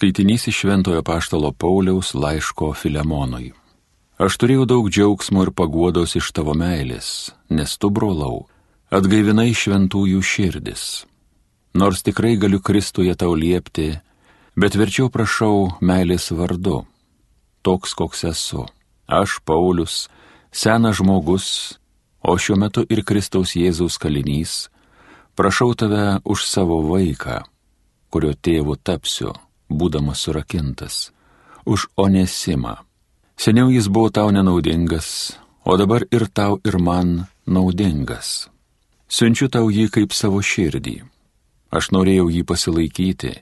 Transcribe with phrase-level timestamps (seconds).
[0.00, 3.50] Skaitinys iš Šventojo Paštalo Pauliaus laiško Filemonui.
[4.16, 8.46] Aš turėjau daug džiaugsmo ir paguodos iš tavo meilės, nes tu, brolau,
[8.88, 10.84] atgaivinai šventųjų širdis.
[11.76, 13.90] Nors tikrai galiu Kristuje tau liepti,
[14.56, 16.78] bet verčiau prašau meilės vardu,
[17.60, 18.64] toks koks esu.
[19.04, 20.08] Aš, Paulius,
[20.48, 21.76] senas žmogus,
[22.24, 24.70] o šiuo metu ir Kristaus Jėzaus kalinys,
[25.36, 27.42] prašau tave už savo vaiką,
[28.08, 29.36] kurio tėvu tapsiu
[29.70, 31.10] būdamas surakintas,
[31.64, 32.76] už onesimą.
[33.40, 38.50] Seniau jis buvo tau nenaudingas, o dabar ir tau ir man naudingas.
[39.08, 41.00] Siunčiu tau jį kaip savo širdį.
[41.70, 43.32] Aš norėjau jį pasilaikyti,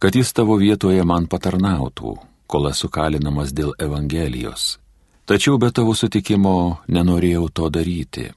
[0.00, 4.78] kad jis tavo vietoje man patarnautų, kol esu kalinamas dėl Evangelijos.
[5.26, 8.30] Tačiau be tavo sutikimo nenorėjau to daryti,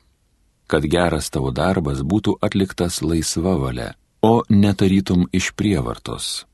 [0.67, 6.48] kad geras tavo darbas būtų atliktas laisva valia, o netarytum iš prievartos.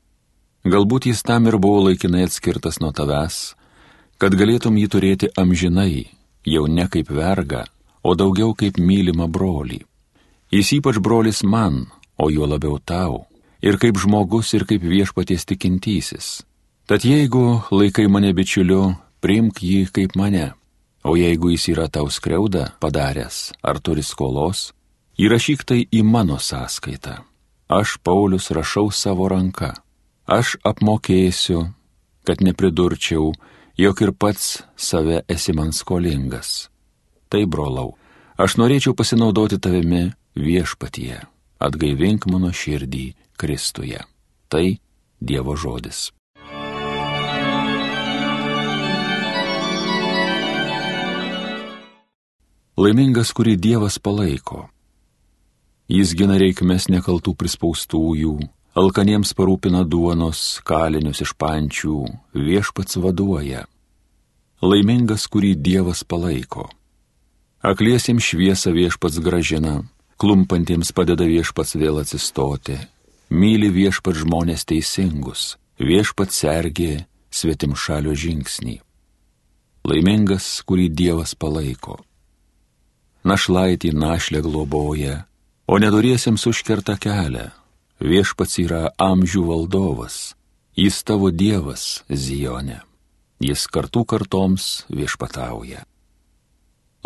[0.66, 3.54] Galbūt jis tam ir buvo laikinai atskirtas nuo tavęs,
[4.18, 6.08] kad galėtum jį turėti amžinai,
[6.42, 7.60] jau ne kaip vergą,
[8.02, 9.84] o daugiau kaip mylimą brolį.
[10.50, 11.84] Jis ypač brolis man,
[12.18, 13.28] o juo labiau tau,
[13.62, 16.42] ir kaip žmogus, ir kaip viešpaties tikintysis.
[16.90, 20.50] Tad jeigu laikai mane bičiuliu, priimk jį kaip mane,
[21.06, 24.72] o jeigu jis yra tau skriaudą padaręs ar turi skolos,
[25.14, 27.20] įrašyk tai į mano sąskaitą.
[27.70, 29.76] Aš, Paulius, rašau savo ranką
[30.26, 31.70] aš apmokėsiu,
[32.26, 33.32] kad nepridurčiau,
[33.78, 36.68] jog ir pats save esi man skolingas.
[37.30, 37.94] Tai, brolau,
[38.38, 41.22] aš norėčiau pasinaudoti tavimi viešpatyje,
[41.62, 44.02] atgaivink mano širdį Kristuje.
[44.48, 44.66] Tai
[45.20, 46.10] Dievo žodis.
[52.76, 54.66] Laimingas, kurį Dievas palaiko.
[55.88, 58.34] Jis gina reikmes nekaltų prispaustųjų,
[58.76, 62.02] alkaniems parūpina duonos, kalinius iš pančių,
[62.36, 63.64] viešpats vaduoja.
[64.60, 66.68] Laimingas, kurį Dievas palaiko.
[67.64, 69.80] Akliesiems šviesą viešpats gražina,
[70.20, 72.76] klumpantiems padeda viešpats vėl atsistoti,
[73.32, 78.80] myli viešpats žmonės teisingus, viešpats sergė svetim šalio žingsnį.
[79.86, 82.00] Laimingas, kurį Dievas palaiko.
[83.26, 85.24] Našlaitį našlę globoja,
[85.66, 87.50] o nedoriesiems užkerta kelią,
[87.96, 90.34] Viešpats yra amžių valdovas,
[90.76, 92.82] jis tavo Dievas Zijone,
[93.40, 95.80] jis kartų kartoms viešpatauja.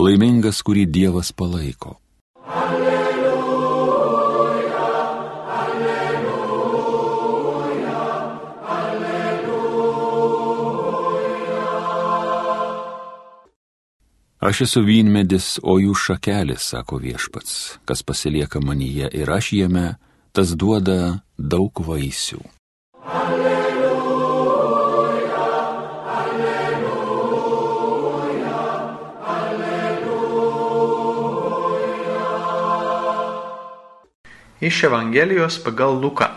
[0.03, 1.95] Laimingas, kurį Dievas palaiko.
[2.43, 3.31] Alleluja,
[5.63, 6.43] alleluja,
[8.67, 9.71] alleluja.
[14.43, 19.95] Aš esu vynmedis, o jų šakelis, sako viešpats, kas pasilieka manyje ir aš jame,
[20.33, 22.41] tas duoda daug vaisių.
[23.11, 23.91] Alleluja,
[26.17, 27.47] alleluja,
[29.35, 30.21] alleluja.
[34.61, 36.31] Iš Evangelijos pagal Luką.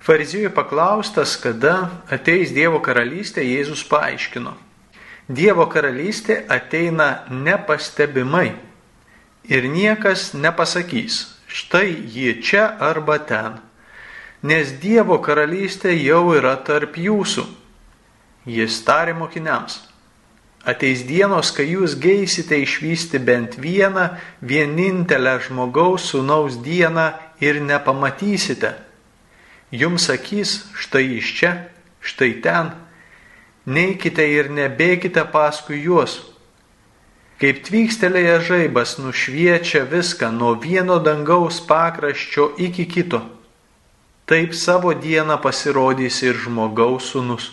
[0.00, 4.54] Farizijui paklaustas, kada ateis Dievo karalystė, Jėzus paaiškino.
[5.26, 8.54] Dievo karalystė ateina nepastebimai
[9.50, 13.56] ir niekas nepasakys, štai ji čia arba ten,
[14.44, 17.46] nes Dievo karalystė jau yra tarp jūsų.
[18.46, 19.80] Jis tarė mokiniams,
[20.68, 24.10] ateis dienos, kai jūs geisite išvysti bent vieną
[24.44, 27.08] vienintelę žmogaus sūnaus dieną
[27.40, 28.76] ir nepamatysite.
[29.72, 31.52] Jums sakys, štai iš čia,
[32.04, 32.70] štai ten,
[33.66, 36.20] neikite ir nebėkite paskui juos
[37.36, 43.20] Kaip tvykstelėję žaibas nušviečia viską nuo vieno dangaus pakraščio iki kito,
[44.24, 47.50] taip savo dieną pasirodys ir žmogaus sunus.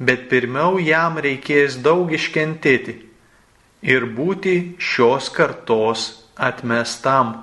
[0.00, 2.96] Bet pirmiau jam reikės daug iškentėti
[3.84, 7.36] ir būti šios kartos atmestam.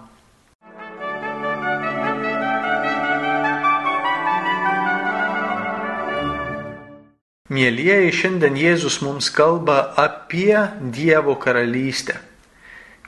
[7.52, 10.56] Mėlyjeji, šiandien Jėzus mums kalba apie
[10.96, 12.14] Dievo karalystę,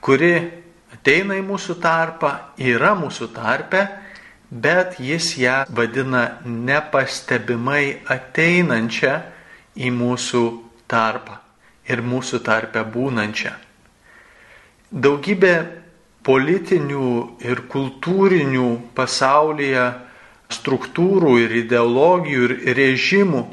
[0.04, 0.34] kuri
[0.92, 3.86] ateina į mūsų tarpą, yra mūsų tarpe,
[4.52, 9.16] bet jis ją vadina nepastebimai ateinančią
[9.80, 10.44] į mūsų
[10.92, 11.40] tarpą
[11.88, 13.56] ir mūsų tarpę būnančią.
[14.92, 15.56] Daugybė
[16.28, 17.10] politinių
[17.48, 19.90] ir kultūrinių pasaulyje
[20.52, 23.50] struktūrų ir ideologijų ir režimų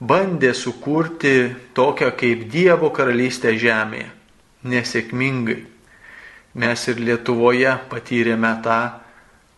[0.00, 4.10] bandė sukurti tokią kaip Dievo karalystę žemėje.
[4.64, 5.64] Nesėkmingai.
[6.54, 8.78] Mes ir Lietuvoje patyrėme tą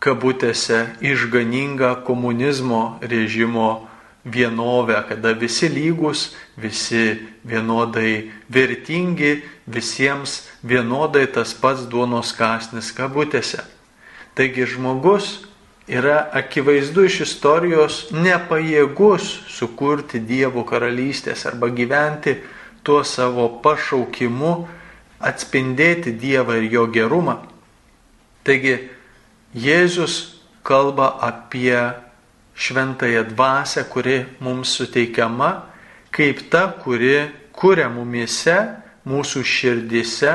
[0.03, 3.87] kabutėse išganingą komunizmo režimo
[4.25, 13.63] vienovę, kada visi lygus, visi vienodai vertingi, visiems vienodai tas pats duonos kasnis kabutėse.
[14.35, 15.47] Taigi žmogus
[15.87, 22.35] yra akivaizdu iš istorijos nepajėgus sukurti Dievo karalystės arba gyventi
[22.83, 24.67] tuo savo pašaukimu,
[25.19, 27.39] atspindėti Dievą ir jo gerumą.
[28.43, 28.75] Taigi
[29.55, 30.37] Jėzus
[30.67, 31.79] kalba apie
[32.57, 35.51] šventąją dvasę, kuri mums suteikiama,
[36.11, 38.57] kaip ta, kuri kuria mumise,
[39.07, 40.33] mūsų širdise,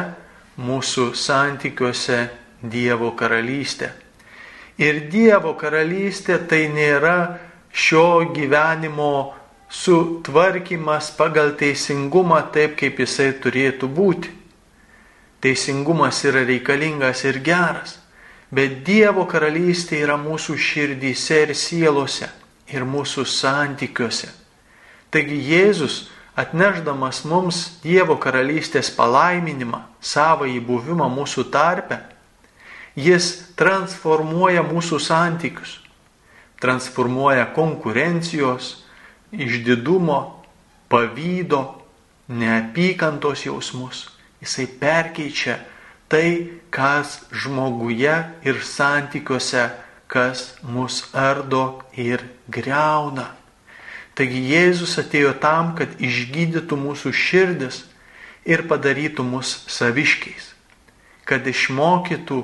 [0.57, 2.25] mūsų santykiuose
[2.63, 3.93] Dievo karalystė.
[4.81, 7.39] Ir Dievo karalystė tai nėra
[7.73, 9.35] šio gyvenimo
[9.73, 14.33] sutvarkymas pagal teisingumą taip, kaip jisai turėtų būti.
[15.43, 17.99] Teisingumas yra reikalingas ir geras.
[18.53, 22.29] Bet Dievo karalystė yra mūsų širdyse ir sielose
[22.69, 24.29] ir mūsų santykiuose.
[25.13, 31.99] Taigi Jėzus, atneždamas mums Dievo karalystės palaiminimą, savo įbuvimą mūsų tarpe,
[32.97, 35.79] jis transformuoja mūsų santykius,
[36.61, 38.83] transformuoja konkurencijos,
[39.33, 40.45] išdidumo,
[40.93, 41.83] pavydo,
[42.29, 44.09] neapykantos jausmus.
[44.43, 45.61] Jisai perkeičia
[46.11, 49.71] tai, kas žmoguje ir santykiuose,
[50.07, 53.33] kas mus ardo ir greuna.
[54.13, 57.85] Taigi Jėzus atėjo tam, kad išgydytų mūsų širdis
[58.45, 60.51] ir padarytų mus saviškiais,
[61.25, 62.43] kad išmokytų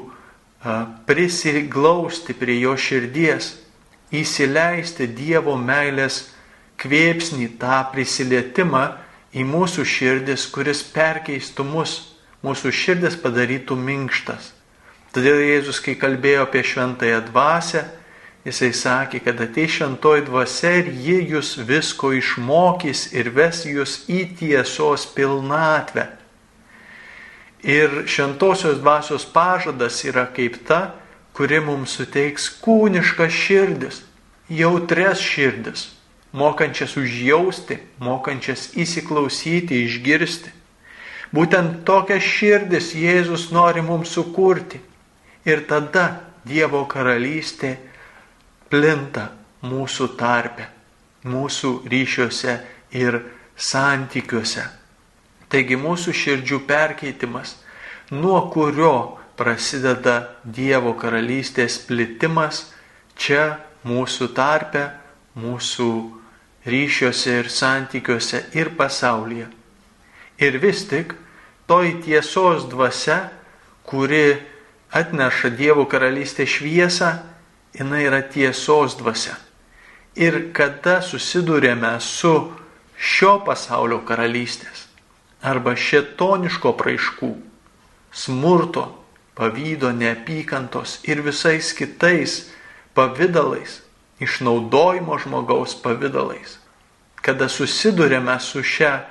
[1.07, 3.55] prisiglausti prie jo širdies,
[4.11, 6.29] įsileisti Dievo meilės
[6.81, 8.85] kvėpsnį, tą prisilietimą
[9.35, 11.99] į mūsų širdis, kuris perkeistų mus
[12.43, 14.53] mūsų širdis padarytų minkštas.
[15.15, 17.85] Todėl Jėzus, kai kalbėjo apie šventąją dvasę,
[18.47, 24.21] jisai sakė, kad ateis šventoji dvasia ir ji jūs visko išmokys ir ves jūs į
[24.39, 26.07] tiesos pilnatvę.
[27.63, 30.95] Ir šventosios dvasios pažadas yra kaip ta,
[31.35, 34.03] kuri mums suteiks kūniškas širdis,
[34.51, 35.89] jautres širdis,
[36.33, 40.55] mokančias užjausti, mokančias įsiklausyti, išgirsti.
[41.35, 44.81] Būtent tokias širdis Jėzus nori mums sukurti.
[45.45, 47.75] Ir tada Dievo karalystė
[48.71, 49.29] plinta
[49.67, 50.69] mūsų tarpe,
[51.29, 52.59] mūsų ryšiuose
[52.97, 53.21] ir
[53.57, 54.78] santykiuose.
[55.49, 57.55] Taigi mūsų širdžių perkeitimas,
[58.13, 62.67] nuo kurio prasideda Dievo karalystės plitimas
[63.17, 63.57] čia
[63.89, 64.83] mūsų tarpe,
[65.41, 65.89] mūsų
[66.69, 69.47] ryšiuose ir santykiuose ir pasaulyje.
[70.39, 71.15] Ir vis tik
[71.71, 73.31] toj tiesos dvasia,
[73.89, 74.37] kuri
[74.93, 77.15] atneša Dievo karalystę šviesą,
[77.73, 79.39] jinai yra tiesos dvasia.
[80.19, 82.35] Ir kada susidurėme su
[82.99, 84.88] šio pasaulio karalystės
[85.43, 87.33] arba šetoniško praaiškų,
[88.13, 88.87] smurto,
[89.39, 92.49] pavydo, neapykantos ir visais kitais
[92.95, 93.81] pavydalais,
[94.19, 96.59] išnaudojimo žmogaus pavydalais,
[97.23, 99.07] kada susidurėme su šia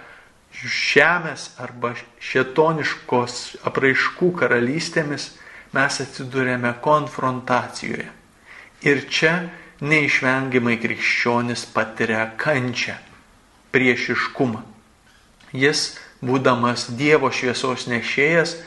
[0.57, 1.93] žemės arba
[2.23, 5.29] šetoniškos apraiškų karalystėmis
[5.75, 8.09] mes atsidūrėme konfrontacijoje.
[8.85, 9.33] Ir čia
[9.81, 12.97] neišvengiamai krikščionis patiria kančią,
[13.71, 14.63] priešiškumą.
[15.53, 18.57] Jis, būdamas Dievo šviesos nešėjas,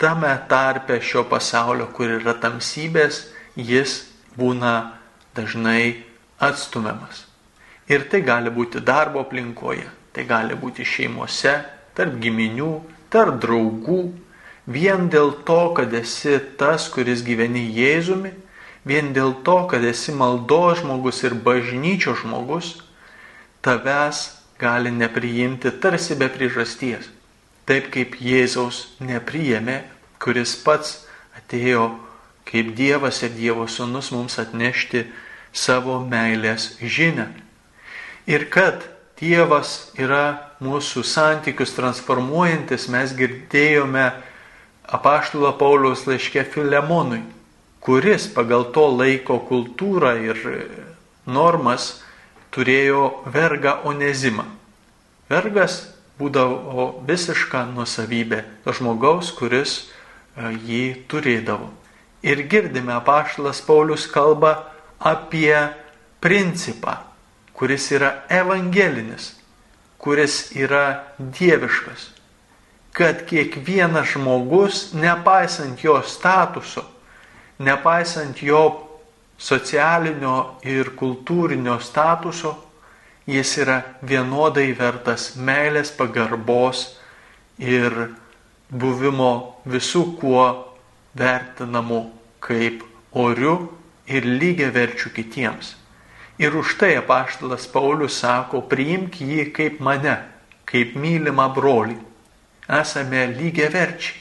[0.00, 4.04] tame tarpe šio pasaulio, kur yra tamsybės, jis
[4.38, 4.96] būna
[5.36, 6.04] dažnai
[6.40, 7.26] atstumiamas.
[7.90, 11.52] Ir tai gali būti darbo aplinkoje, Tai gali būti šeimose,
[11.94, 12.72] tarp giminių,
[13.14, 14.00] tarp draugų,
[14.66, 18.32] vien dėl to, kad esi tas, kuris gyveni Jėzumi,
[18.86, 22.80] vien dėl to, kad esi maldo žmogus ir bažnyčio žmogus,
[23.62, 24.24] tavęs
[24.60, 27.08] gali nepriimti tarsi be priežasties.
[27.68, 29.80] Taip kaip Jėzaus nepriėmė,
[30.20, 31.04] kuris pats
[31.38, 31.90] atėjo
[32.50, 35.04] kaip Dievas ir Dievo sūnus mums atnešti
[35.52, 37.28] savo meilės žinę.
[38.30, 38.84] Ir kad
[39.20, 44.06] Dievas yra mūsų santykius transformuojantis, mes girdėjome
[44.88, 47.22] apaštalo Pauliaus laiške Filemonui,
[47.84, 50.40] kuris pagal to laiko kultūrą ir
[51.28, 52.00] normas
[52.54, 54.46] turėjo vergą onezimą.
[55.30, 55.82] Vergas
[56.18, 61.70] būdavo visiška nusavybė to žmogaus, kuris e, jį turėdavo.
[62.26, 64.56] Ir girdime apaštalas Paulius kalba
[64.98, 65.54] apie
[66.20, 66.98] principą
[67.60, 69.34] kuris yra evangelinis,
[69.98, 72.06] kuris yra dieviškas,
[72.96, 76.86] kad kiekvienas žmogus, nepaisant jo statuso,
[77.58, 78.62] nepaisant jo
[79.40, 82.52] socialinio ir kultūrinio statuso,
[83.26, 86.98] jis yra vienodai vertas meilės, pagarbos
[87.58, 88.10] ir
[88.70, 89.32] buvimo
[89.64, 90.44] visų kuo
[91.16, 92.10] vertinamu
[92.44, 92.84] kaip
[93.16, 93.70] oriu
[94.06, 95.74] ir lygiai verčių kitiems.
[96.40, 100.16] Ir už tai apaštalas Paulius sako, priimk jį kaip mane,
[100.68, 101.98] kaip mylimą brolį.
[102.80, 104.16] Esame lygiai verčiai.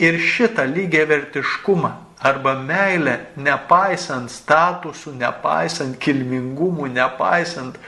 [0.00, 1.90] Ir šitą lygiai vertiškumą
[2.22, 7.78] arba meilę, nepaisant statusų, nepaisant kilmingumų, nepaisant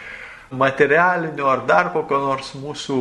[0.50, 2.98] materialinio ar dar kokio nors mūsų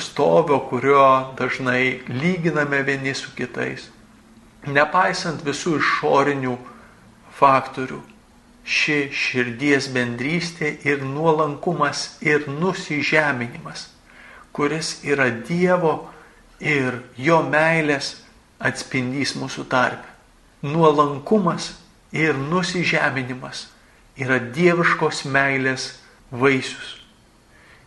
[0.00, 1.06] stovio, kurio
[1.38, 3.88] dažnai lyginame vieni su kitais,
[4.68, 6.56] nepaisant visų išorinių
[7.40, 8.02] faktorių,
[8.60, 13.88] ši širdies bendrystė ir nuolankumas ir nusižeminimas,
[14.52, 16.10] kuris yra Dievo
[16.60, 18.18] ir jo meilės
[18.60, 20.09] atspindys mūsų tarpe.
[20.62, 21.72] Nuolankumas
[22.12, 23.68] ir nusižeminimas
[24.20, 25.86] yra dieviškos meilės
[26.30, 26.96] vaisius.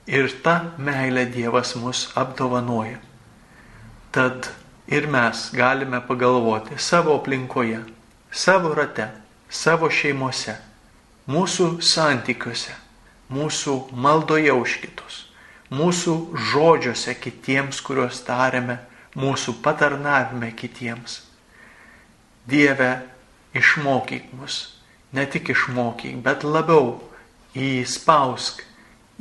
[0.10, 2.98] Ir ta meilė Dievas mus apdovanoja.
[4.12, 4.50] Tad
[4.88, 7.80] ir mes galime pagalvoti savo aplinkoje,
[8.32, 9.08] savo rate,
[9.50, 10.58] savo šeimose,
[11.30, 12.74] mūsų santykiuose,
[13.32, 15.20] mūsų maldoje už kitus,
[15.72, 16.16] mūsų
[16.52, 18.80] žodžiuose kitiems, kuriuos tariame,
[19.16, 21.22] mūsų patarnavime kitiems.
[22.50, 22.92] Dieve,
[23.56, 24.80] išmokyk mus,
[25.14, 26.98] ne tik išmokyk, bet labiau
[27.56, 28.64] įspausk,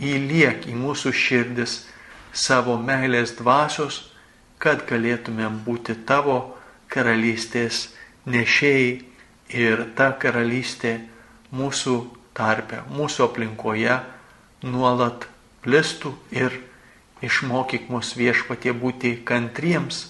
[0.00, 1.82] įliek į mūsų širdis
[2.32, 4.08] savo meilės dvasios,
[4.58, 6.56] kad galėtumėm būti tavo
[6.92, 7.90] karalystės
[8.26, 8.90] nešėjai
[9.52, 10.96] ir ta karalystė
[11.52, 11.96] mūsų
[12.36, 13.98] tarpe, mūsų aplinkoje
[14.64, 15.26] nuolat
[15.62, 16.56] plistų ir
[17.22, 20.08] išmokyk mus viešpatie būti kantriems,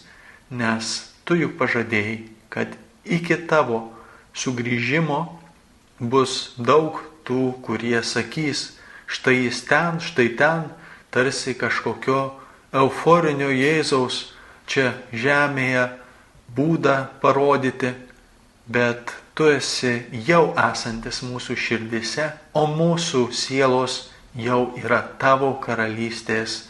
[0.51, 0.93] nes
[1.25, 2.17] tu juk pažadėjai,
[2.53, 3.93] kad iki tavo
[4.35, 5.21] sugrįžimo
[6.01, 8.73] bus daug tų, kurie sakys,
[9.07, 10.71] štai jis ten, štai ten,
[11.15, 12.33] tarsi kažkokio
[12.73, 14.33] euforinio Jėzaus
[14.67, 15.89] čia žemėje
[16.57, 17.93] būdą parodyti,
[18.67, 26.67] bet tu esi jau esantis mūsų širdise, o mūsų sielos jau yra tavo karalystės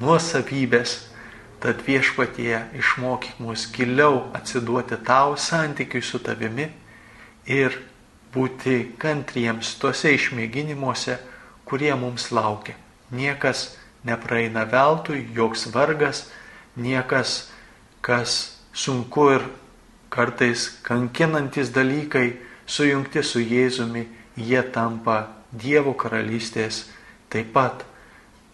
[0.00, 1.11] nuosavybės.
[1.62, 6.66] Tad viešpatie išmokyk mus giliau atsiduoti tau santykiui su tavimi
[7.46, 7.76] ir
[8.34, 11.18] būti kantriems tuose išmėginimuose,
[11.64, 12.74] kurie mums laukia.
[13.14, 16.24] Niekas nepraeina veltui, joks vargas,
[16.74, 17.52] niekas,
[18.00, 19.46] kas sunku ir
[20.10, 26.86] kartais kankinantis dalykai sujungti su Jėzumi, jie tampa Dievo karalystės
[27.28, 27.84] taip pat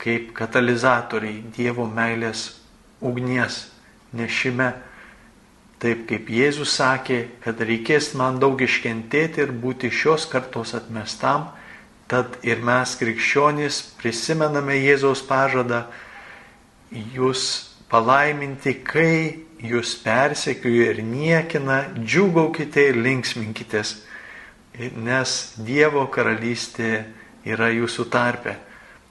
[0.03, 2.58] kaip katalizatoriai Dievo meilės
[3.01, 3.67] ugnies
[4.13, 4.73] nešime.
[5.79, 11.53] Taip kaip Jėzus sakė, kad reikės man daug iškentėti ir būti šios kartos atmestam,
[12.11, 15.85] tad ir mes krikščionys prisimename Jėzaus pažadą,
[16.91, 17.45] jūs
[17.93, 23.95] palaiminti, kai jūs persekioja ir niekina, džiugaukite ir linksminkitės,
[24.79, 27.05] nes Dievo karalystė
[27.47, 28.59] yra jūsų tarpe.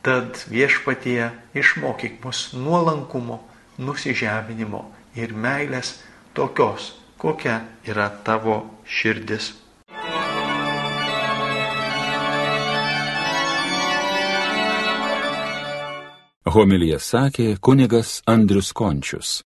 [0.03, 3.41] Tad viešpatie išmokyk mus nuolankumo,
[3.77, 4.83] nusižeminimo
[5.15, 5.97] ir meilės
[6.33, 9.53] tokios, kokia yra tavo širdis.
[16.47, 19.41] Homilija sakė kunigas Andrius Končius.